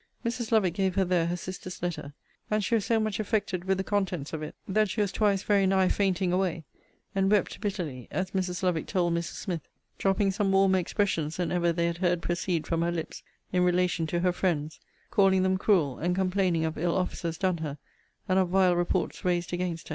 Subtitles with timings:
[0.25, 0.51] 'Mrs.
[0.51, 2.13] Lovick gave her there her sister's letter;*
[2.49, 5.43] and she was so much affected with the contents of it, that she was twice
[5.43, 6.63] very nigh fainting away;
[7.13, 8.63] and wept bitterly, as Mrs.
[8.63, 9.33] Lovick told Mrs.
[9.35, 9.67] Smith;
[9.99, 13.21] dropping some warmer expressions than ever they had heard proceed from her lips,
[13.53, 14.79] in relation to her friends;
[15.11, 17.77] calling them cruel, and complaining of ill offices done her,
[18.27, 19.89] and of vile reports raised against her.